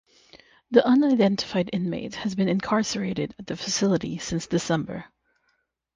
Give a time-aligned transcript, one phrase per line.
[0.71, 5.05] The unidentified inmate has been incarcerated at the facility since December.